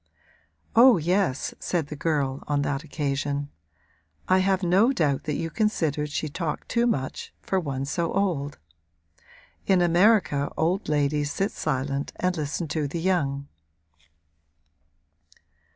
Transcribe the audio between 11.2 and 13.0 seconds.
sit silent and listen to the